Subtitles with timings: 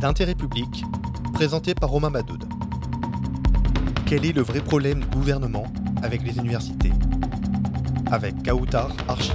[0.00, 0.82] d'intérêt public,
[1.34, 2.44] présenté par Romain Madoud.
[4.06, 5.66] Quel est le vrai problème du gouvernement
[6.02, 6.90] avec les universités?
[8.10, 9.32] Avec Kautar Archie.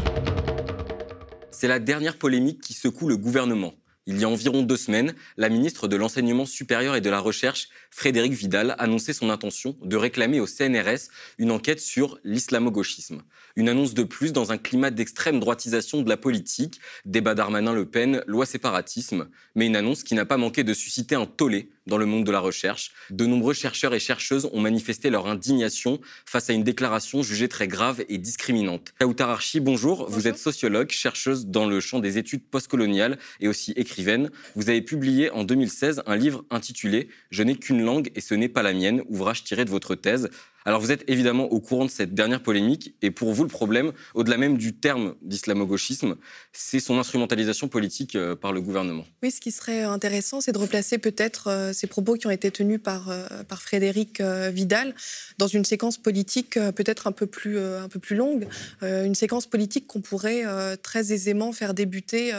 [1.51, 3.73] C'est la dernière polémique qui secoue le gouvernement.
[4.07, 7.69] Il y a environ deux semaines, la ministre de l'Enseignement supérieur et de la Recherche,
[7.89, 11.09] Frédéric Vidal, annonçait son intention de réclamer au CNRS
[11.39, 13.23] une enquête sur l'islamo-gauchisme.
[13.55, 18.23] Une annonce de plus dans un climat d'extrême droitisation de la politique, débat Darmanin-Le Pen,
[18.27, 22.05] loi séparatisme, mais une annonce qui n'a pas manqué de susciter un tollé dans le
[22.05, 22.91] monde de la recherche.
[23.09, 27.67] De nombreux chercheurs et chercheuses ont manifesté leur indignation face à une déclaration jugée très
[27.67, 28.93] grave et discriminante.
[28.99, 29.97] Kautar Archi, bonjour.
[29.97, 30.09] bonjour.
[30.09, 34.31] Vous êtes sociologue, chercheuse dans le champ des études postcoloniales et aussi écrivaine.
[34.55, 38.49] Vous avez publié en 2016 un livre intitulé Je n'ai qu'une langue et ce n'est
[38.49, 40.29] pas la mienne, ouvrage tiré de votre thèse.
[40.67, 43.93] Alors vous êtes évidemment au courant de cette dernière polémique, et pour vous le problème,
[44.15, 46.15] au-delà même du terme d'islamo-gauchisme,
[46.53, 49.05] c'est son instrumentalisation politique euh, par le gouvernement.
[49.21, 52.49] Oui, ce qui serait intéressant, c'est de replacer peut-être euh, ces propos qui ont été
[52.49, 54.93] tenus par, euh, Frédéric Vidal
[55.37, 58.47] dans une séquence politique peut-être un, peu plus, un peu plus longue,
[58.81, 60.43] une séquence politique qu'on pourrait
[60.83, 62.33] très aisément faire débuter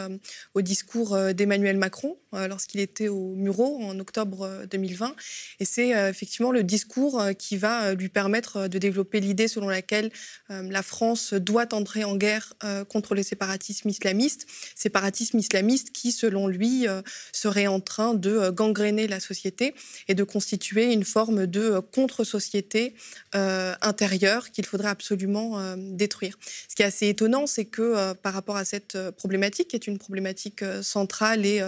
[0.55, 5.17] au discours d'Emmanuel Macron lorsqu'il était au Muro en octobre 2020.
[5.59, 10.11] Et c'est effectivement le discours qui va lui permettre euh, de développer l'idée selon laquelle
[10.50, 16.12] euh, la France doit entrer en guerre euh, contre les séparatismes islamistes, séparatismes islamistes qui,
[16.12, 16.87] selon lui,
[17.33, 19.75] seraient en train de gangréner la société
[20.09, 22.94] et de constituer une forme de contre-société
[23.33, 26.39] intérieure qu'il faudrait absolument détruire.
[26.69, 29.98] Ce qui est assez étonnant, c'est que par rapport à cette problématique, qui est une
[29.98, 31.62] problématique centrale et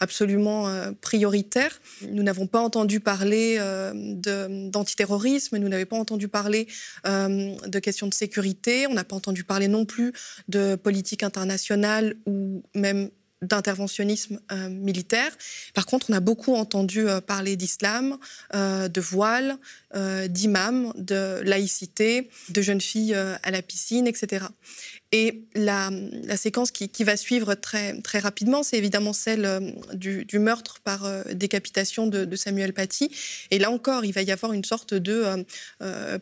[0.00, 0.68] absolument
[1.00, 3.58] prioritaire, nous n'avons pas entendu parler
[3.94, 6.68] d'antiterrorisme, nous n'avons pas entendu parler
[7.06, 10.14] euh, de questions de sécurité, on n'a pas entendu parler non plus
[10.48, 13.10] de politique internationale ou même
[13.42, 15.36] d'interventionnisme euh, militaire.
[15.74, 18.16] Par contre, on a beaucoup entendu euh, parler d'islam,
[18.54, 19.58] de voile,
[20.28, 24.46] d'imam, de laïcité, de jeunes filles à la piscine, etc.
[25.12, 25.90] Et la,
[26.36, 29.60] séquence qui, va suivre très, très rapidement, c'est évidemment celle euh,
[29.94, 33.10] du, meurtre par décapitation de, Samuel Paty.
[33.50, 35.44] Et là encore, il va y avoir une sorte de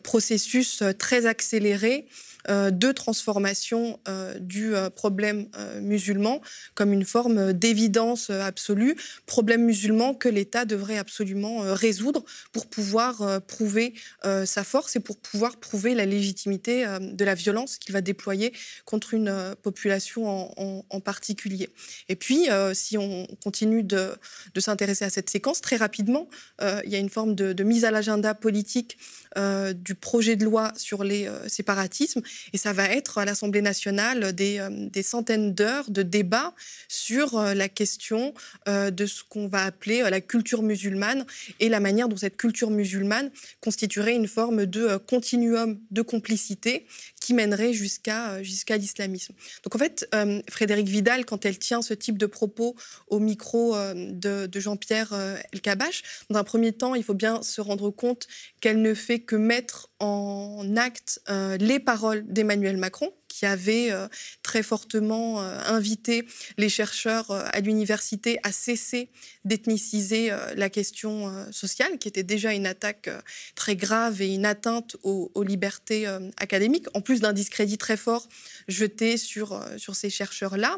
[0.03, 2.05] processus très accéléré
[2.49, 5.47] euh, de transformation euh, du euh, problème
[5.79, 6.41] musulman
[6.73, 8.95] comme une forme d'évidence absolue,
[9.27, 13.93] problème musulman que l'État devrait absolument résoudre pour pouvoir prouver
[14.23, 18.53] sa force et pour pouvoir prouver la légitimité de la violence qu'il va déployer
[18.85, 21.69] contre une population en, particulier.
[22.09, 24.11] Et puis, si on continue de,
[24.57, 26.27] s'intéresser à cette séquence, très rapidement,
[26.61, 28.97] il y a une forme de, mise à l'agenda politique
[29.37, 32.21] euh, du projet de loi sur les euh, séparatismes.
[32.51, 36.53] Et ça va être à l'Assemblée nationale des, euh, des centaines d'heures de débats
[36.89, 38.33] sur euh, la question
[38.67, 41.25] euh, de ce qu'on va appeler la culture musulmane
[41.61, 43.31] et la manière dont cette culture musulmane
[43.61, 46.85] constituerait une forme de continuum de complicité
[47.33, 49.33] mènerait jusqu'à jusqu'à l'islamisme.
[49.63, 50.07] Donc en fait,
[50.49, 52.75] Frédéric Vidal, quand elle tient ce type de propos
[53.07, 55.13] au micro de, de Jean-Pierre
[55.53, 58.27] Elkabach, dans un premier temps, il faut bien se rendre compte
[58.61, 64.07] qu'elle ne fait que mettre en acte euh, les paroles d'Emmanuel Macron, qui avait euh,
[64.43, 66.25] très fortement euh, invité
[66.57, 69.09] les chercheurs euh, à l'université à cesser
[69.45, 73.09] d'ethniciser la question sociale, qui était déjà une attaque
[73.55, 76.05] très grave et une atteinte aux, aux libertés
[76.37, 78.29] académiques, en plus d'un discrédit très fort
[78.67, 80.77] jeté sur, sur ces chercheurs-là.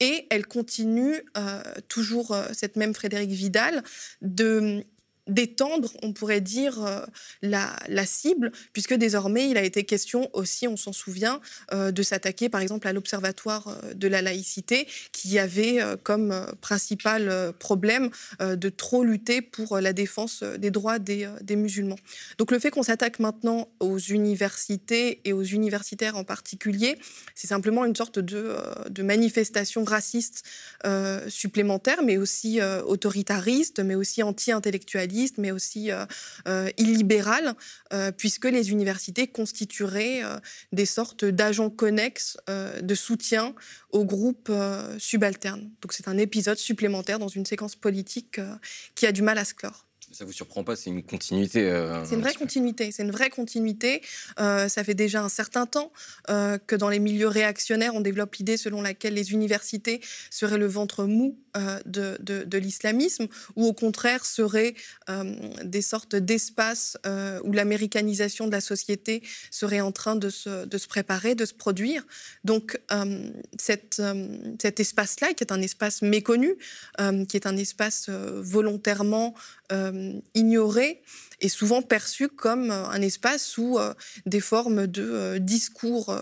[0.00, 1.22] Et elle continue,
[1.88, 3.82] toujours cette même Frédéric Vidal,
[4.22, 4.82] de
[5.28, 7.04] d'étendre, on pourrait dire, euh,
[7.42, 11.40] la, la, cible, puisque désormais, il a été question aussi, on s'en souvient,
[11.72, 17.52] euh, de s'attaquer par exemple à l'Observatoire euh, de la laïcité, qui avait comme principal
[17.58, 21.98] problème de trop lutter pour la défense des droits des, des musulmans.
[22.38, 26.96] Donc le fait qu'on s'attaque maintenant aux universités et aux universitaires en particulier,
[27.34, 28.56] c'est simplement une sorte de,
[28.88, 30.44] de manifestation raciste
[31.28, 36.04] supplémentaire, mais aussi autoritariste, mais aussi anti-intellectualiste mais aussi euh,
[36.46, 37.54] euh, illibéral,
[37.92, 40.22] euh, puisque les universités constitueraient
[40.72, 43.54] des sortes d'agents connexes de soutien
[43.90, 44.52] aux groupes
[44.98, 45.70] subalternes.
[45.82, 48.40] Donc c'est un épisode supplémentaire dans une séquence politique
[48.94, 49.87] qui a du mal à se clore
[50.18, 51.70] Ça vous surprend pas C'est une continuité.
[52.04, 52.90] c'est une vraie continuité.
[52.90, 54.02] C'est une vraie continuité.
[54.36, 55.92] ça fait déjà un certain temps
[56.26, 60.00] que dans les milieux réactionnaires, on développe l'idée selon laquelle les universités
[60.30, 61.38] seraient le ventre mou
[61.86, 64.74] de, de, de l'islamisme, ou au contraire seraient
[65.62, 66.98] des sortes d'espaces
[67.44, 69.22] où l'américanisation de la société
[69.52, 72.04] serait en train de se, de se préparer, de se produire.
[72.42, 72.80] Donc
[73.56, 74.02] cette,
[74.60, 76.56] cet espace-là, qui est un espace méconnu,
[77.28, 79.36] qui est un espace volontairement
[80.34, 81.02] ignoré,
[81.40, 83.78] est souvent perçu comme un espace où
[84.26, 86.12] des formes de discours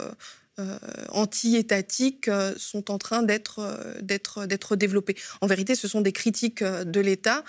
[0.58, 0.78] euh,
[1.10, 5.14] anti-étatiques euh, sont en train euh, d'être développées.
[5.42, 7.44] En vérité, ce sont des critiques de l'État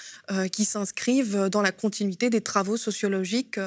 [0.52, 3.60] qui s'inscrivent dans la continuité des travaux sociologiques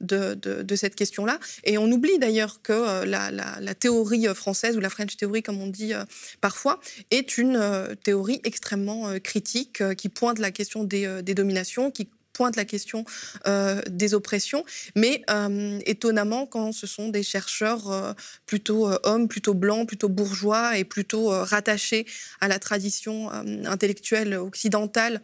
[0.00, 1.38] de, de, cette question-là.
[1.64, 5.68] Et on oublie d'ailleurs que la, la, théorie française, ou la French Theory comme on
[5.68, 5.92] dit
[6.40, 6.80] parfois,
[7.10, 12.64] est une théorie extrêmement critique qui pointe la question des, des dominations, qui pointe la
[12.64, 13.04] question
[13.48, 14.64] euh, des oppressions,
[14.94, 18.12] mais euh, étonnamment, quand ce sont des chercheurs euh,
[18.46, 22.06] plutôt hommes, plutôt blancs, plutôt bourgeois et plutôt rattachés
[22.40, 23.28] à la tradition
[23.66, 25.20] intellectuelle occidentale,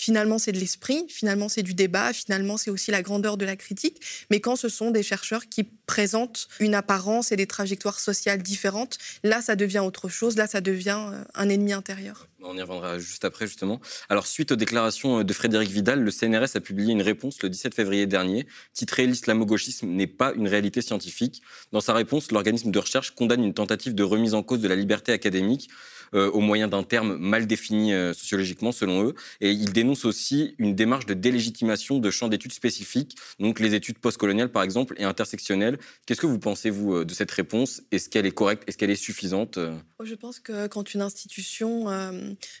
[0.00, 3.54] Finalement, c'est de l'esprit, finalement, c'est du débat, finalement, c'est aussi la grandeur de la
[3.54, 4.00] critique.
[4.30, 8.96] Mais quand ce sont des chercheurs qui présentent une apparence et des trajectoires sociales différentes,
[9.24, 12.28] là, ça devient autre chose, là, ça devient euh, un ennemi intérieur.
[12.42, 13.78] On y reviendra juste après, justement.
[14.08, 17.74] Alors, suite aux déclarations de Frédéric Vidal, le CNRS a publié une réponse le 17
[17.74, 21.42] février dernier, titrée L'islamo-gauchisme n'est pas une réalité scientifique.
[21.72, 24.76] Dans sa réponse, l'organisme de recherche condamne une tentative de remise en cause de la
[24.76, 25.68] liberté académique
[26.14, 29.14] euh, au moyen d'un terme mal défini euh, sociologiquement, selon eux.
[29.40, 33.98] Et ils dénoncent aussi une démarche de délégitimation de champs d'études spécifiques, donc les études
[33.98, 35.78] postcoloniales, par exemple, et intersectionnelles.
[36.06, 37.82] Qu'est-ce que vous pensez, vous, euh, de cette réponse?
[37.92, 38.64] Est-ce qu'elle est correcte?
[38.66, 39.58] Est-ce qu'elle est suffisante?
[39.98, 41.86] Oh, Je pense que quand une institution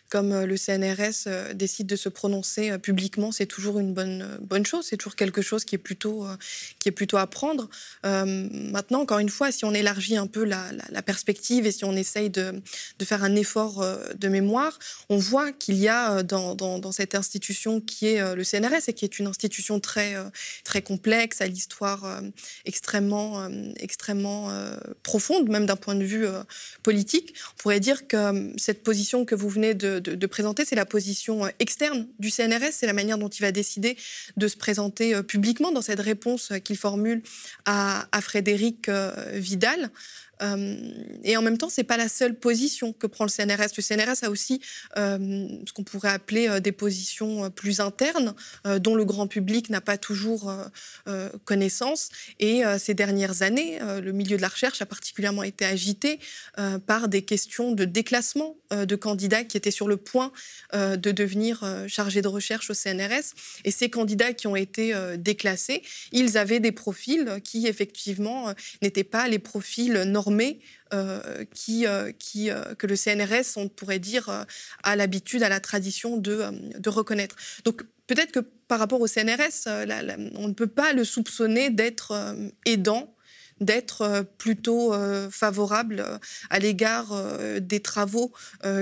[0.08, 4.86] comme le CNRS décide de se prononcer publiquement, c'est toujours une bonne, bonne chose.
[4.88, 6.26] C'est toujours quelque chose qui est plutôt,
[6.78, 7.68] qui est plutôt à prendre.
[8.04, 12.30] maintenant, encore une fois, si on élargit un peu la, perspective et si on essaye
[12.30, 12.62] de,
[12.98, 14.78] de faire un effort euh, de mémoire,
[15.08, 18.92] on voit qu'il y a euh, dans, cette institution qui est euh, le CNRS et
[18.92, 20.14] qui est une institution très,
[20.64, 22.20] très complexe, à l'histoire
[22.64, 23.48] extrêmement,
[23.78, 24.50] extrêmement
[25.02, 26.26] profonde, même d'un point de vue
[26.82, 27.34] politique.
[27.54, 32.08] On pourrait dire que cette position que vous venez de, présenter, c'est la position externe
[32.18, 33.96] du CNRS, c'est la manière dont il va décider
[34.36, 37.22] de se présenter publiquement dans cette réponse qu'il formule
[37.64, 38.90] à, à Frédéric
[39.32, 39.90] Vidal.
[40.42, 40.76] Euh,
[41.22, 43.76] et en même temps, c'est pas la seule position que prend le CNRS.
[43.76, 44.60] Le CNRS a aussi
[44.96, 48.34] euh, ce qu'on pourrait appeler euh, des positions plus internes,
[48.78, 50.52] dont le grand public n'a pas toujours
[51.44, 52.10] connaissance.
[52.38, 56.18] Et ces dernières années, le milieu de la recherche a particulièrement été agité
[56.86, 60.32] par des questions de déclassement de candidats qui étaient sur le point
[60.72, 63.34] de devenir chargés de recherche au CNRS.
[63.64, 65.82] Et ces candidats qui ont été déclassés,
[66.12, 68.52] ils avaient des profils qui, effectivement,
[68.82, 70.29] n'étaient pas les profils normaux
[70.92, 74.46] euh, qui, euh, euh, que le CNRS, on pourrait dire,
[74.82, 77.36] a l'habitude, a la tradition de reconnaître.
[77.64, 79.68] Donc peut-être que par rapport au CNRS,
[80.36, 82.34] on ne peut pas le soupçonner d'être
[82.66, 83.14] aidant
[83.60, 86.18] d'être euh, plutôt euh, favorable euh,
[86.48, 87.08] à l'égard
[87.60, 88.32] des travaux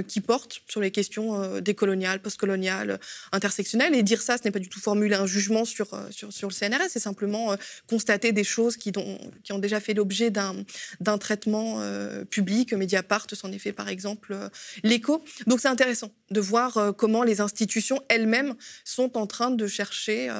[0.06, 2.98] qui portent sur les questions décoloniales, postcoloniales,
[3.32, 3.94] intersectionnelles.
[3.94, 6.54] Et dire ça, ce n'est pas du tout formuler un jugement sur, sur, sur le
[6.54, 7.56] CNRS, c'est simplement
[7.88, 11.80] constater des choses qui, dont, qui ont déjà fait l'objet d'un traitement
[12.30, 12.72] public.
[12.72, 14.36] Mediapart s'en est fait par exemple
[14.82, 15.24] l'écho.
[15.46, 18.54] Donc c'est intéressant de voir comment les institutions elles-mêmes
[18.84, 20.30] sont en train de chercher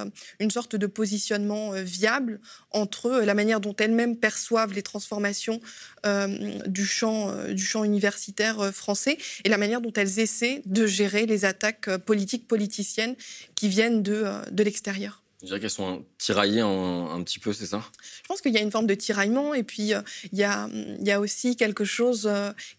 [0.40, 2.40] une sorte de positionnement viable
[2.70, 5.58] entre la manière dont elles-mêmes perçoivent les transformations
[6.04, 6.26] euh,
[6.66, 10.86] du, champ, euh, du champ universitaire euh, français et la manière dont elles essaient de
[10.86, 13.16] gérer les attaques politiques, politiciennes
[13.54, 15.22] qui viennent de, de l'extérieur.
[15.40, 17.82] Je dirais qu'elles sont tiraillées un, petit peu, c'est ça?
[18.22, 21.06] Je pense qu'il y a une forme de tiraillement et puis il, y a, il
[21.06, 22.28] y a aussi quelque chose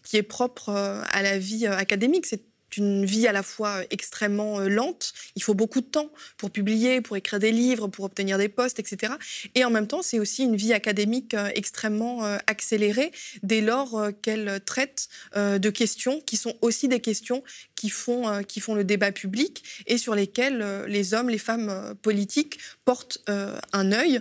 [0.04, 2.26] qui est propre à la vie académique.
[2.26, 2.44] C'est
[2.76, 5.12] une vie à la fois extrêmement euh, lente.
[5.36, 8.78] Il faut beaucoup de temps pour publier, pour écrire des livres, pour obtenir des postes,
[8.78, 9.14] etc.
[9.54, 13.12] Et en même temps, c'est aussi une vie académique euh, extrêmement euh, accélérée
[13.42, 17.42] dès lors qu'elle traite de questions qui sont aussi des questions
[17.74, 22.58] qui font, qui font le débat public et sur lesquelles les hommes, les femmes politiques
[22.84, 24.20] portent un œil,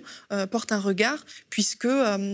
[0.52, 1.88] portent un regard, puisque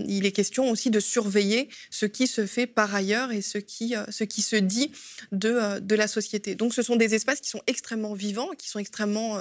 [0.07, 3.95] il est question aussi de surveiller ce qui se fait par ailleurs et ce qui,
[4.09, 4.91] ce qui se dit
[5.31, 6.55] de, de la société.
[6.55, 9.39] Donc ce sont des espaces qui sont extrêmement vivants, qui sont extrêmement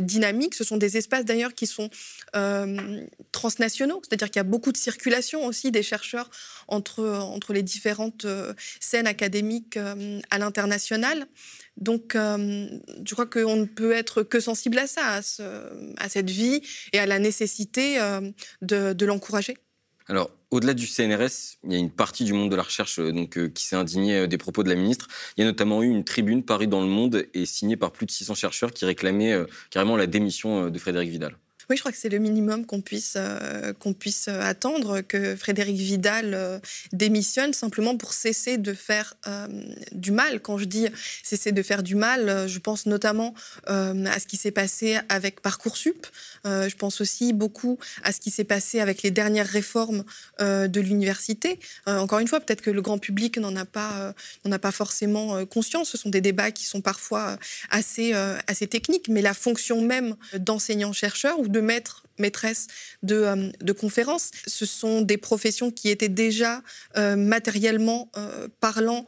[0.00, 0.54] dynamiques.
[0.54, 1.90] Ce sont des espaces d'ailleurs qui sont
[3.32, 6.30] transnationaux, c'est-à-dire qu'il y a beaucoup de circulation aussi des chercheurs
[6.68, 8.26] entre, entre les différentes
[8.80, 9.78] scènes académiques
[10.30, 11.26] à l'international.
[11.76, 15.20] Donc, je crois qu'on ne peut être que sensible à ça,
[15.96, 17.98] à, cette vie et à la nécessité
[18.60, 19.56] de l'encourager.
[20.12, 23.12] Alors, au-delà du CNRS, il y a une partie du monde de la recherche euh,
[23.12, 25.08] donc, euh, qui s'est indignée euh, des propos de la ministre.
[25.38, 28.04] Il y a notamment eu une tribune parue dans le monde et signée par plus
[28.04, 29.34] de 600 chercheurs qui réclamaient
[29.70, 31.38] carrément la démission de Frédéric Vidal.
[31.70, 35.36] Oui, je crois que c'est le minimum qu'on puisse, euh, qu'on puisse euh, attendre, que
[35.36, 36.58] Frédéric Vidal euh,
[36.92, 39.14] démissionne simplement pour cesser de faire
[39.92, 40.40] du mal.
[40.40, 40.86] Quand je dis
[41.22, 43.34] cesser de faire du mal, je pense notamment
[43.66, 46.06] à ce qui s'est passé avec Parcoursup.
[46.44, 50.04] je pense aussi beaucoup à ce qui s'est passé avec les dernières réformes
[50.40, 51.58] de l'université.
[51.86, 54.14] encore une fois, peut-être que le grand public n'en a pas,
[54.50, 55.90] a pas forcément conscience.
[55.90, 57.38] Ce sont des débats qui sont parfois
[57.70, 58.12] assez,
[58.46, 62.68] assez techniques, mais la fonction même d'enseignant-chercheur ou de maître maîtresse
[63.02, 64.30] de, euh, de, conférences.
[64.46, 66.62] Ce sont des professions qui étaient déjà
[66.96, 69.06] euh, matériellement euh, parlant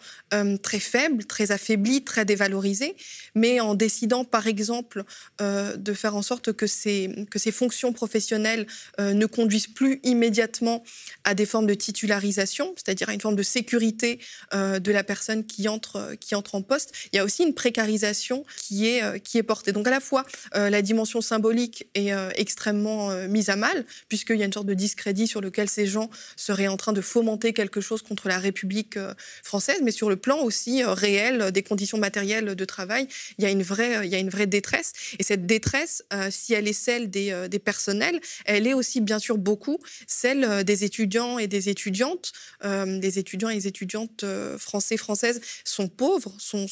[0.63, 2.97] très faibles, très affaiblies, très dévalorisées,
[3.37, 5.05] mais en décidant par exemple
[5.39, 8.67] de faire en sorte que ces, que ces fonctions professionnelles
[8.99, 10.83] ne conduisent plus immédiatement
[11.23, 14.19] à des formes de titularisation, c'est-à-dire à une forme de sécurité
[14.53, 18.45] de la personne qui entre, qui entre en poste, il y a aussi une précarisation
[18.57, 19.71] qui est, qui est portée.
[19.71, 24.43] Donc à la fois la dimension symbolique est extrêmement euh, mise à mal, puisqu'il y
[24.43, 27.81] a une sorte de discrédit sur lequel ces gens seraient en train de fomenter quelque
[27.81, 31.99] chose contre la République euh, française, mais sur le plan aussi euh, réel des conditions
[31.99, 34.93] matérielles de travail, il y a une vraie, détresse.
[35.19, 39.79] Et cette détresse, si elle est celle des, personnels, elle est aussi bien sûr beaucoup
[40.07, 42.33] celle des étudiants et des étudiantes.
[42.63, 44.25] des étudiants et des étudiantes
[44.59, 46.67] français, françaises sont pauvres, sont,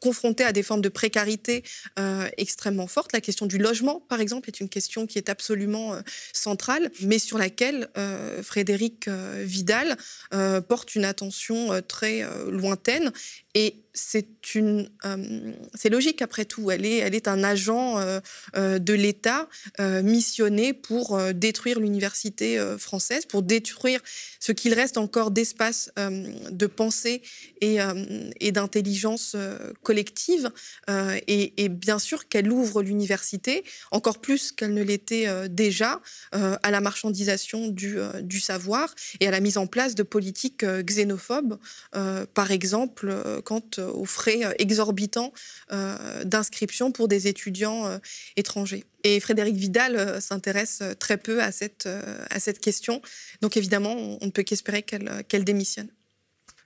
[0.00, 1.64] confrontés à des formes de précarité
[2.36, 3.12] extrêmement fortes.
[3.12, 6.00] La question du logement, par exemple, est une question qui est absolument euh,
[6.32, 9.96] centrale, mais sur laquelle euh, Frédéric euh, Vidal
[10.68, 13.12] porte une attention très lointaine
[13.54, 14.26] et c'est
[15.90, 16.72] logique après tout.
[16.72, 18.00] Elle est, un agent
[18.54, 24.00] de l'État missionné pour détruire l'université française, pour détruire
[24.40, 27.22] ce qu'il reste encore d'espace de pensée
[27.60, 27.78] et,
[28.50, 29.36] d'intelligence
[29.84, 30.50] collective.
[30.88, 36.00] Et, et, bien sûr qu'elle ouvre l'université encore plus qu'elle ne l'était déjà
[36.32, 41.58] à la marchandisation du, du, savoir et à la mise en place de politiques xénophobes,
[42.34, 45.32] par exemple quant aux frais euh, exorbitants
[45.72, 47.98] euh, d'inscription pour des étudiants euh,
[48.36, 48.84] étrangers.
[49.02, 51.86] Et Frédéric Vidal s'intéresse très peu à cette,
[52.30, 53.02] à cette question.
[53.42, 55.88] Donc évidemment, on ne peut qu'espérer qu'elle démissionne.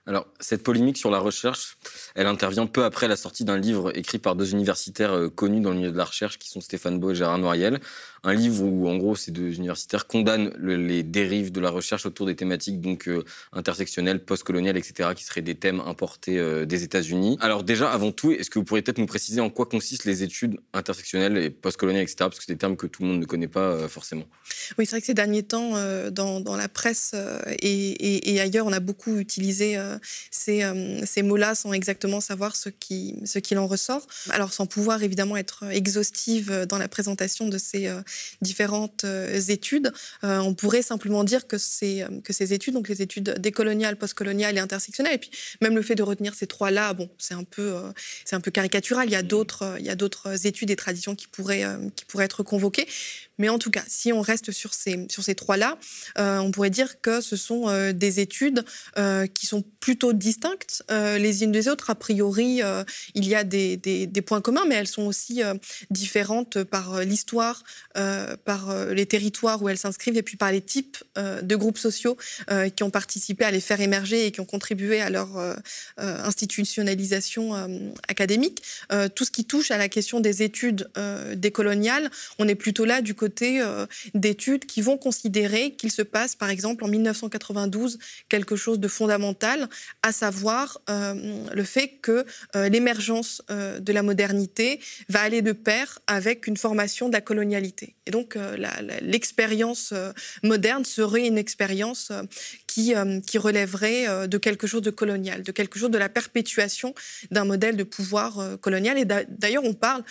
[0.09, 1.77] Alors, cette polémique sur la recherche,
[2.15, 5.69] elle intervient peu après la sortie d'un livre écrit par deux universitaires euh, connus dans
[5.69, 7.79] le milieu de la recherche, qui sont Stéphane Beau et Gérard Noiriel.
[8.23, 12.25] Un livre où, en gros, ces deux universitaires condamnent les dérives de la recherche autour
[12.25, 13.23] des thématiques donc euh,
[13.53, 17.37] intersectionnelles, postcoloniales, etc., qui seraient des thèmes importés euh, des États-Unis.
[17.39, 20.23] Alors, déjà, avant tout, est-ce que vous pourriez peut-être nous préciser en quoi consistent les
[20.23, 23.25] études intersectionnelles et postcoloniales, etc., parce que c'est des termes que tout le monde ne
[23.25, 24.25] connaît pas forcément
[24.79, 25.75] Oui, c'est vrai que ces derniers temps,
[26.09, 27.15] dans, la presse
[27.61, 29.77] et, ailleurs, on a beaucoup utilisé
[30.31, 34.05] ces, euh, ces mots-là sans exactement savoir ce qu'il ce qu'il en ressort.
[34.29, 38.01] Alors sans pouvoir évidemment être exhaustive dans la présentation de ces euh,
[38.41, 39.91] différentes euh, études,
[40.23, 44.59] on pourrait simplement dire que ces, que ces études, donc les études décoloniales, postcoloniales et
[44.59, 47.75] intersectionnelles, et puis même le fait de retenir ces trois-là, bon, c'est un peu,
[48.25, 49.07] c'est un peu caricatural.
[49.07, 51.65] Il y a d'autres, il y a d'autres études et traditions qui pourraient,
[51.95, 52.87] qui pourraient être convoquées.
[53.39, 55.77] Mais en tout cas, si on reste sur ces, sur ces trois-là,
[56.19, 58.65] euh, on pourrait dire que ce sont euh, des études
[58.97, 61.89] euh, qui sont plutôt distinctes les unes des autres.
[61.89, 62.61] A priori,
[63.15, 65.41] il y a des, des, des, points communs, mais elles sont aussi
[65.89, 71.55] différentes par l'histoire, par les territoires où elles s'inscrivent et puis par les types de
[71.55, 72.17] groupes sociaux
[72.75, 75.29] qui ont participé à les faire émerger et qui ont contribué à leur
[75.97, 78.61] institutionnalisation académique.
[79.15, 80.89] tout ce qui touche à la question des études
[81.35, 86.35] décoloniales, on est plutôt là du côté euh, d'études qui vont considérer qu'il se passe,
[86.35, 89.69] par exemple, en 1992, quelque chose de fondamental,
[90.03, 95.99] à savoir euh, le fait que euh, l'émergence de la modernité va aller de pair
[96.07, 97.95] avec une formation de la colonialité.
[98.05, 98.37] Et donc,
[99.01, 99.93] l'expérience
[100.43, 102.11] moderne serait une expérience
[102.79, 102.93] qui
[103.25, 106.93] qui, relèverait de quelque chose de colonial, de quelque chose de la perpétuation
[107.31, 108.97] d'un modèle de pouvoir colonial.
[108.97, 110.03] Et d'ailleurs, on parle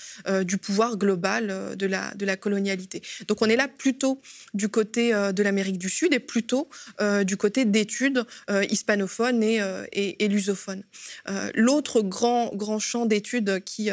[0.45, 3.03] du pouvoir global de, la, colonialité.
[3.27, 4.21] Donc on est là plutôt
[4.55, 6.69] du côté de l'Amérique du Sud et plutôt
[7.25, 8.25] du côté d'études
[8.71, 10.85] hispanophones et, lusophones.
[11.55, 13.91] L'autre grand, champ d'études qui,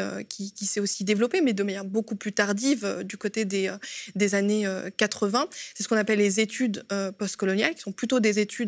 [0.62, 4.66] s'est aussi développé, mais de manière beaucoup plus tardive du côté des années
[4.96, 6.84] 80, c'est ce qu'on appelle les études
[7.18, 8.65] postcoloniales, qui sont plutôt des études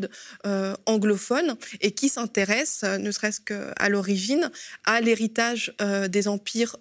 [0.86, 4.50] anglophones et qui s'intéressent, ne serait-ce qu'à l'origine,
[4.84, 5.74] à l'héritage
[6.08, 6.76] des empires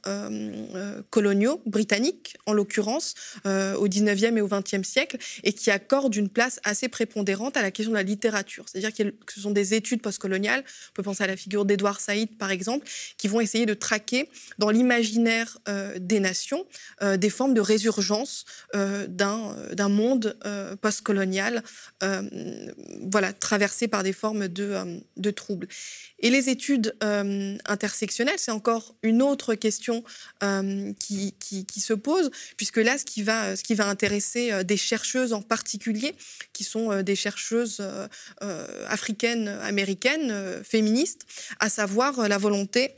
[1.09, 6.59] coloniaux britanniques, en l'occurrence, au 19e et au 20e siècle, et qui accordent une place
[6.63, 8.65] assez prépondérante à la question de la littérature.
[8.67, 12.37] C'est-à-dire que ce sont des études postcoloniales, on peut penser à la figure d'Edouard Saïd,
[12.37, 15.57] par exemple, qui vont essayer de traquer dans l'imaginaire
[15.99, 16.65] des nations
[17.01, 20.37] des formes de résurgence d'un monde
[20.81, 21.63] postcolonial
[23.11, 25.67] voilà, traversé par des formes de, de troubles.
[26.19, 26.95] Et les études
[27.65, 30.03] intersectionnelles, c'est encore une autre question
[30.99, 34.77] qui, qui, qui, se pose, puisque là, ce qui va, ce qui va intéresser des
[34.77, 36.15] chercheuses en particulier,
[36.53, 37.83] qui sont des chercheuses
[38.87, 41.27] africaines, américaines, féministes,
[41.59, 42.95] à savoir la volonté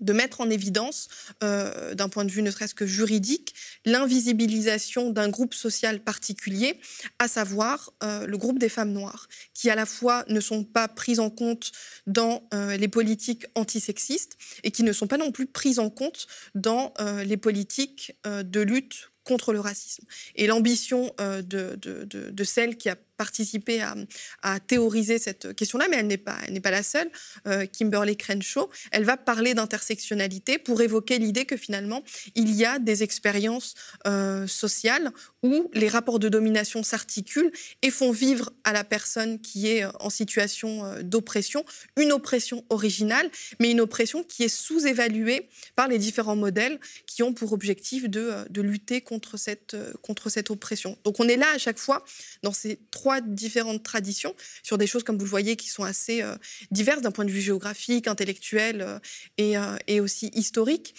[0.00, 1.08] de mettre en évidence,
[1.42, 3.54] euh, d'un point de vue ne serait-ce que juridique,
[3.84, 6.80] l'invisibilisation d'un groupe social particulier,
[7.18, 10.88] à savoir euh, le groupe des femmes noires, qui à la fois ne sont pas
[10.88, 11.72] prises en compte
[12.06, 16.26] dans euh, les politiques antisexistes et qui ne sont pas non plus prises en compte
[16.54, 16.92] dans
[17.24, 20.04] les politiques de lutte contre le racisme.
[20.34, 26.38] Et l'ambition de, celle qui a participé à, théoriser cette question-là, mais elle n'est pas,
[26.62, 27.10] pas la seule.
[27.46, 32.02] Euh, Kimberly Crenshaw, elle va parler d'intersectionnalité pour évoquer l'idée que finalement
[32.34, 33.74] il y a des expériences
[34.06, 35.12] euh, sociales
[35.42, 40.08] où les rapports de domination s'articulent et font vivre à la personne qui est en
[40.08, 41.62] situation euh, d'oppression
[41.96, 47.34] une oppression originale, mais une oppression qui est sous-évaluée par les différents modèles qui ont
[47.34, 50.96] pour objectif de, de lutter contre cette, contre cette oppression.
[51.04, 52.02] Donc on est là à chaque fois
[52.42, 56.22] dans ces trois différentes traditions sur des choses, comme vous le voyez, qui sont assez
[56.22, 56.36] euh,
[56.70, 58.98] diverses d'un point de vue géographique, intellectuel euh,
[59.38, 60.94] et, euh, et, aussi historique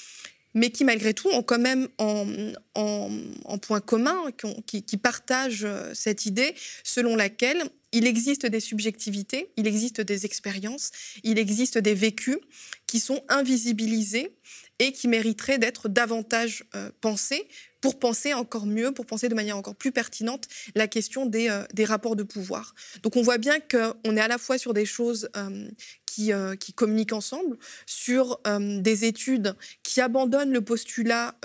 [0.53, 4.17] mais qui malgré tout ont quand même en, point commun,
[4.65, 6.53] qui, partagent cette idée
[6.83, 7.63] selon laquelle
[7.93, 10.91] il existe des subjectivités, il existe des expériences,
[11.23, 12.37] il existe des vécus
[12.85, 14.35] qui sont invisibilisés
[14.79, 16.65] et qui mériteraient d'être davantage
[16.99, 17.47] pensés
[17.81, 21.63] pour penser encore mieux, pour penser de manière encore plus pertinente la question des, euh,
[21.73, 22.75] des rapports de pouvoir.
[23.03, 25.67] Donc on voit bien qu'on est à la fois sur des choses euh,
[26.05, 31.35] qui, euh, qui, communiquent ensemble, sur des études qui abandonnent le postulat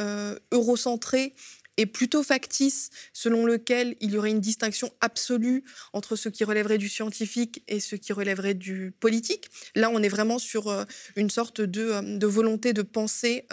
[0.53, 1.35] eurocentré
[1.77, 5.63] et plutôt factice, selon lequel il y aurait une distinction absolue
[5.93, 9.49] entre ce qui relèverait du scientifique et ce qui relèverait du politique.
[9.75, 10.85] Là, on est vraiment sur
[11.17, 13.47] une sorte de volonté de penser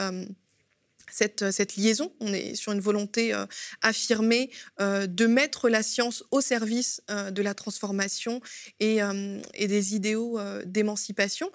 [1.11, 2.11] cette, cette, liaison.
[2.19, 3.45] On est sur une volonté euh,
[3.81, 4.49] affirmée
[4.81, 8.41] euh, de mettre la science au service euh, de la transformation
[8.79, 8.99] et,
[9.67, 11.51] des idéaux d'émancipation.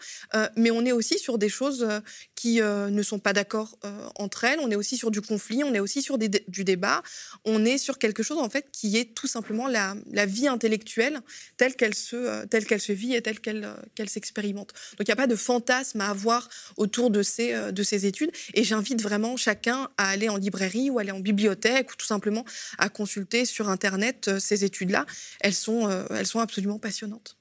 [0.57, 1.87] mais on est aussi sur des choses
[2.35, 3.79] qui ne sont pas d'accord
[4.17, 4.59] entre elles.
[4.61, 7.03] On est aussi sur du conflit, on est aussi sur du débat.
[7.45, 11.21] On est sur quelque chose en fait qui est tout simplement la, la vie intellectuelle
[11.57, 14.73] telle qu'elle se, telle qu'elle se vit et telle qu'elle qu'elle s'expérimente.
[14.99, 18.31] Donc il n'y a pas de fantasme à avoir autour de ces, de ces études.
[18.55, 22.45] Et j'invite vraiment chacun à aller en librairie ou aller en bibliothèque ou tout simplement
[22.79, 25.07] à consulter sur Internet euh, ces études-là.
[25.41, 27.37] Elles sont, euh, elles sont absolument passionnantes.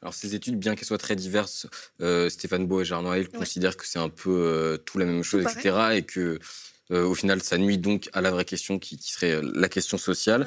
[0.00, 1.68] Alors ces études, bien qu'elles soient très diverses,
[2.00, 5.44] euh, Stéphane Beau et Jean Noël considèrent que c'est un peu tout la même chose,
[5.44, 5.76] etc.
[5.94, 6.40] Et que
[6.92, 9.98] euh, au final, ça nuit donc à la vraie question qui, serait euh, la question
[9.98, 10.46] sociale.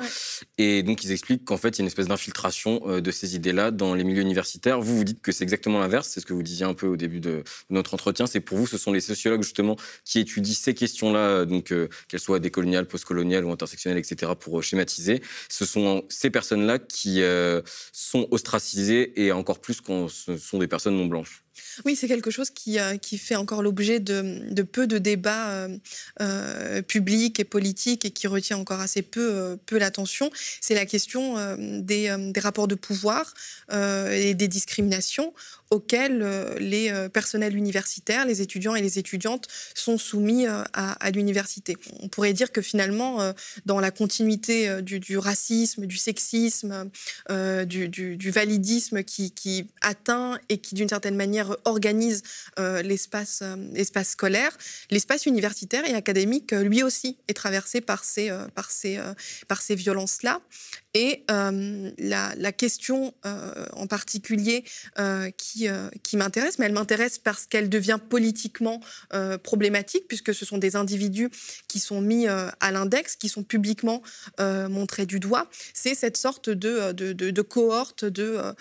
[0.58, 3.36] Et donc, ils expliquent qu'en fait, il y a une espèce d'infiltration euh, de ces
[3.36, 4.80] idées-là dans les milieux universitaires.
[4.80, 6.10] Vous, vous dites que c'est exactement l'inverse.
[6.10, 8.28] C'est ce que vous disiez un peu au début de notre entretien.
[8.28, 11.74] C'est pour vous, ce sont les sociologues justement qui étudient ces questions-là, donc
[12.08, 15.22] qu'elles soient décoloniales, postcoloniales ou intersectionnelles, etc., pour schématiser.
[15.50, 17.22] Ce sont ces personnes-là qui
[17.92, 21.45] sont ostracisées et encore plus quand ce sont des personnes non blanches.
[21.86, 25.78] Oui, c'est quelque chose qui, euh, fait encore l'objet de, peu de débats euh,
[26.22, 30.32] euh, publics et politiques et qui retient encore assez peu, l'attention.
[30.62, 33.34] C'est la question des, rapports de pouvoir
[33.72, 35.34] et des discriminations
[35.76, 36.26] auxquels
[36.60, 41.78] les personnels universitaires, les étudiants et les étudiantes sont soumis à, l'université.
[42.02, 43.34] On pourrait dire que finalement,
[43.66, 46.90] dans la continuité du, racisme, du sexisme,
[47.30, 52.24] du, validisme qui, qui, atteint et qui d'une certaine manière organise
[52.58, 53.44] l'espace
[54.04, 54.58] scolaire,
[54.90, 59.00] l'espace universitaire et académique, lui aussi, est traversé par ces, par ces,
[59.48, 60.42] par ces violences-là.
[60.96, 64.64] Et euh, la, question euh, en particulier
[64.98, 65.30] euh,
[65.66, 68.80] qui, qui m'intéresse, mais elle m'intéresse parce qu'elle devient politiquement
[69.44, 71.30] problématique, puisque ce sont des individus
[71.68, 74.02] qui sont mis à l'index, qui sont publiquement
[74.40, 78.56] montrés du doigt, c'est cette sorte de, cohorte de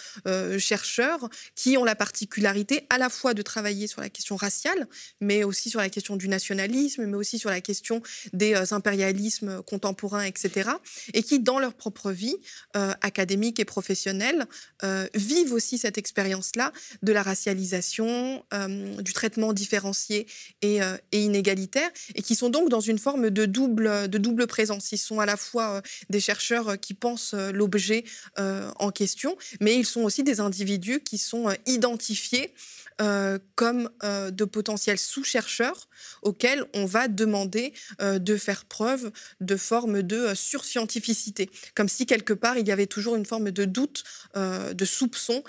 [0.59, 4.87] chercheurs qui ont la particularité à la fois de travailler sur la question raciale,
[5.21, 10.25] mais aussi sur la question du nationalisme, mais aussi sur la question des impérialismes contemporains,
[10.25, 10.71] etc.,
[11.13, 12.37] et qui, dans leur propre vie,
[12.77, 14.47] euh, académiques et professionnels
[14.83, 20.27] euh, vivent aussi cette expérience-là de la racialisation, euh, du traitement différencié
[20.63, 20.81] et,
[21.13, 24.93] inégalitaire, et qui sont donc dans une forme de double, de double présence.
[24.93, 28.05] Ils sont à la fois des chercheurs qui pensent l'objet
[28.37, 32.55] en question, mais ils sont aussi des individus qui sont identifiés
[33.01, 35.89] euh, comme euh, de potentiels sous-chercheurs
[36.23, 42.33] auxquels on va demander euh, de faire preuve de forme de surscientificité, comme si quelque
[42.33, 44.05] part il y avait toujours une forme de doute,
[44.37, 45.43] de soupçon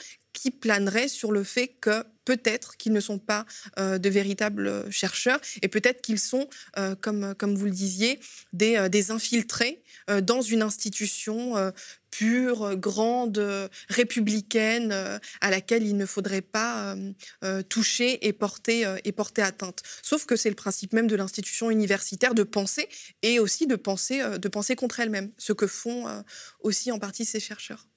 [0.51, 3.45] planerait sur le fait que peut-être qu'ils ne sont pas
[3.77, 6.49] de véritables chercheurs et peut-être qu'ils sont,
[7.01, 8.19] comme, comme vous le disiez,
[8.51, 9.83] des, des infiltrés
[10.23, 11.71] dans une institution
[12.17, 17.11] pure, grande, républicaine, euh, à laquelle il ne faudrait pas euh,
[17.43, 19.81] euh, toucher et porter, et porter atteinte.
[20.01, 22.87] Sauf que c'est le principe même de l'institution universitaire de penser
[23.21, 26.05] et aussi de penser, de penser contre elle-même, ce que font
[26.61, 27.87] aussi en partie ces chercheurs.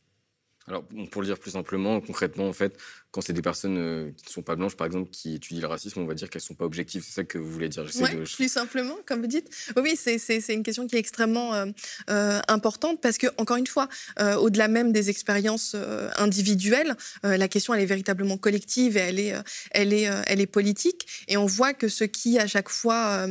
[0.68, 2.78] Alors, pour le dire plus simplement, concrètement, en fait,
[3.10, 5.68] quand c'est des personnes euh, qui ne sont pas blanches, par exemple, qui étudient le
[5.68, 7.02] racisme, on va dire qu'elles ne sont pas objectives.
[7.06, 9.48] C'est ça que vous voulez dire Oui, plus simplement, comme vous dites.
[9.76, 11.66] Oui, c'est une question qui est extrêmement euh,
[12.10, 15.74] euh, importante parce que, encore une fois, au-delà même des expériences
[16.16, 19.34] individuelles, la question, elle est véritablement collective et elle est,
[19.70, 21.06] elle, est, elle est politique.
[21.28, 23.26] Et on voit que ce qui, à chaque fois,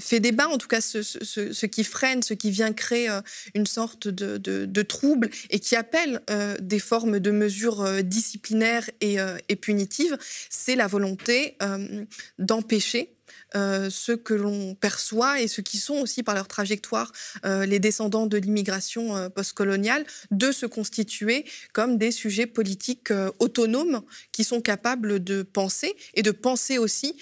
[0.00, 3.10] fait débat, en tout cas, ce, ce, ce, qui freine, ce qui vient créer
[3.54, 6.20] une sorte de, de, de trouble et qui appelle
[6.60, 10.16] des formes de mesures disciplinaires euh, et, punitive,
[10.50, 12.04] c'est la volonté euh,
[12.38, 13.14] d'empêcher
[13.54, 17.12] euh, ceux que l'on perçoit et ceux qui sont aussi par leur trajectoire
[17.44, 24.60] les descendants de l'immigration postcoloniale de se constituer comme des sujets politiques autonomes qui sont
[24.60, 27.16] capables de penser et de penser aussi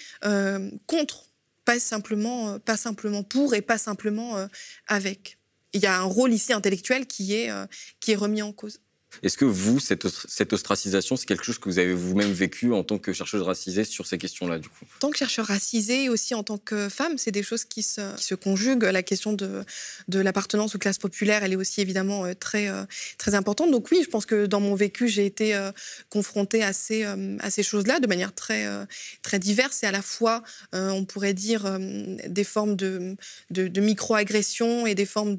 [0.87, 1.29] contre,
[1.65, 4.47] pas simplement, pas simplement pour et pas simplement
[4.87, 5.37] avec.
[5.73, 7.51] Il y a un rôle ici intellectuel qui est,
[7.99, 8.79] qui est remis en cause.
[9.23, 12.97] Est-ce que vous, cette, ostracisation, c'est quelque chose que vous avez vous-même vécu en tant
[12.97, 14.85] que chercheuse racisée sur ces questions-là, du coup?
[14.95, 17.83] En tant que chercheur racisée et aussi en tant que femme, c'est des choses qui
[17.83, 18.83] se, conjuguent.
[18.83, 19.63] La question de,
[20.07, 22.83] de l'appartenance aux classes populaires, elle est aussi évidemment euh, très, euh,
[23.17, 23.71] très importante.
[23.71, 25.71] Donc oui, je pense que dans mon vécu, j'ai été euh,
[26.09, 28.65] confrontée à ces, à ces choses-là de manière très,
[29.21, 30.43] très diverse et à la fois,
[30.73, 33.15] on pourrait dire, des formes de,
[33.49, 35.35] de, de micro-agressions et des formes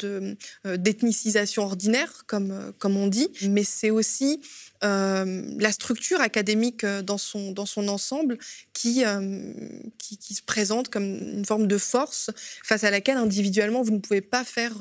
[0.65, 3.29] d'ethnicisation ordinaire, comme, comme on dit.
[3.65, 4.41] C'est aussi
[4.85, 8.37] euh, la structure académique euh, dans son, dans son ensemble
[8.73, 9.53] qui, euh,
[9.99, 12.31] qui, qui, se présente comme une forme de force
[12.65, 14.73] face à laquelle individuellement vous ne pouvez pas faire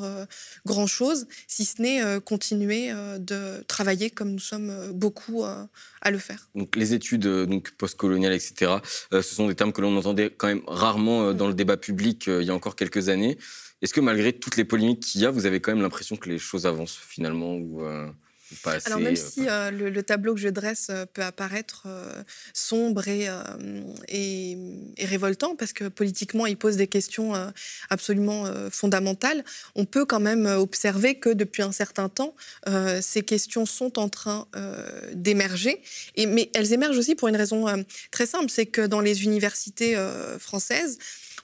[0.65, 6.49] grand-chose, si ce n'est continuer de travailler comme nous sommes beaucoup à le faire.
[6.55, 8.77] Donc les études donc postcoloniales, etc.,
[9.11, 12.43] ce sont des termes que l'on entendait quand même rarement dans le débat public il
[12.43, 13.37] y a encore quelques années.
[13.81, 16.29] Est-ce que malgré toutes les polémiques qu'il y a, vous avez quand même l'impression que
[16.29, 17.83] les choses avancent finalement ou
[18.85, 21.87] alors même euh, si euh, le, tableau que je dresse euh, peut apparaître
[22.53, 23.27] sombre et,
[24.07, 24.57] et,
[25.05, 27.33] révoltant, parce que politiquement il pose des questions
[27.89, 29.43] absolument fondamentales,
[29.75, 32.35] on peut quand même observer que depuis un certain temps,
[33.01, 34.47] ces questions sont en train
[35.13, 35.81] d'émerger.
[36.17, 37.65] Mais elles émergent aussi pour une raison
[38.11, 39.95] très simple, c'est que dans les universités
[40.39, 40.97] françaises,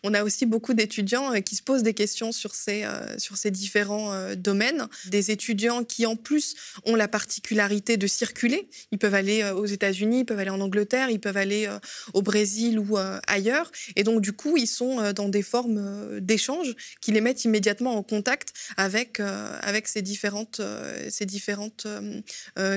[0.07, 4.13] on a aussi beaucoup d'étudiants euh, qui se posent des questions sur ces, euh, différents
[4.13, 4.87] euh, domaines.
[5.07, 8.69] Des étudiants qui, en plus, ont la particularité de circuler.
[8.91, 11.69] Ils peuvent aller aux États-Unis, ils peuvent aller en Angleterre, ils peuvent aller
[12.13, 13.71] au Brésil ou ailleurs.
[13.95, 18.03] Et donc, du coup, ils sont dans des formes d'échange qui les mettent immédiatement en
[18.03, 19.21] contact avec,
[19.85, 20.61] ces différentes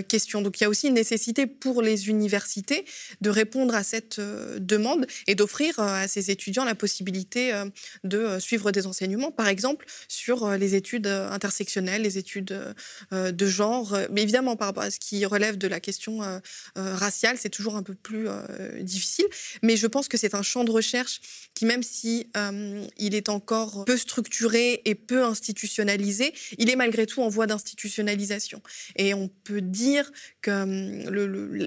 [0.08, 0.42] questions.
[0.42, 2.84] Donc, il y a aussi une nécessité pour les universités
[3.20, 7.52] de répondre à cette demande et d'offrir à ces étudiants la possibilité possibilité
[8.04, 12.74] de suivre des enseignements, par exemple sur les études intersectionnelles, les études
[13.12, 13.96] de genre.
[14.10, 16.20] Mais évidemment, par rapport à ce qui relève de la question
[16.74, 18.28] raciale, c'est toujours un peu plus
[18.80, 19.26] difficile.
[19.62, 21.20] Mais je pense que c'est un champ de recherche
[21.54, 22.28] qui, même si
[22.96, 28.62] il est encore peu structuré et peu institutionnalisé, il est malgré tout en voie d'institutionnalisation.
[28.96, 30.10] Et on peut dire
[30.42, 30.50] que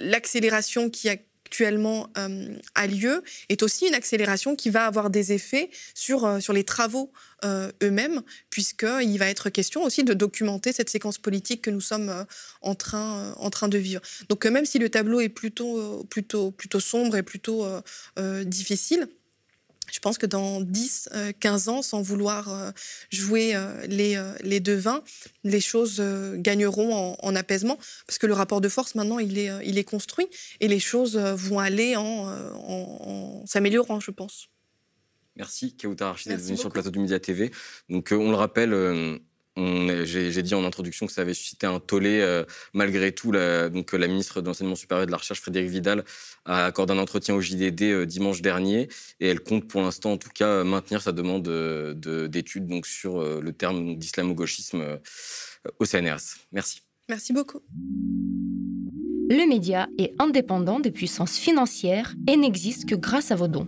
[0.09, 1.17] l'accélération qui a
[1.53, 6.39] actuellement euh, a lieu est aussi une accélération qui va avoir des effets sur, euh,
[6.39, 7.11] sur les travaux
[7.45, 12.25] euh, eux-mêmes, puisqu'il va être question aussi de documenter cette séquence politique que nous sommes
[12.61, 14.01] en, train, en train de vivre.
[14.29, 17.67] Donc même si le tableau est plutôt, plutôt, plutôt sombre et plutôt
[18.45, 19.07] difficile,
[19.91, 22.71] je pense que dans 10, 15 euh, ans, sans vouloir euh,
[23.11, 25.03] jouer euh, les, les devins,
[25.43, 26.01] les choses
[26.35, 30.27] gagneront en, apaisement, parce que le rapport de force, maintenant, il est, il est construit,
[30.59, 34.49] et les choses vont aller en, en, s'améliorant, je pense.
[35.35, 37.51] Merci, Kauta Rachid, d'être venu sur le plateau du Média TV.
[37.89, 39.19] Donc, on le rappelle,
[39.55, 42.19] j'ai dit en introduction que ça avait suscité un tollé.
[42.21, 45.69] Euh, malgré tout, la, donc, la ministre de l'Enseignement supérieur et de la Recherche, Frédéric
[45.69, 46.03] Vidal,
[46.45, 48.89] a accordé un entretien au JDD euh, dimanche dernier.
[49.19, 53.23] Et elle compte pour l'instant, en tout cas, maintenir sa demande euh, d'études donc, sur
[53.41, 54.99] le terme d'islamo-gauchisme
[55.79, 56.37] au CNRS.
[56.51, 56.81] Merci.
[57.09, 57.59] Merci beaucoup.
[59.29, 63.67] Le média est indépendant des puissances financières et n'existe que grâce à vos dons.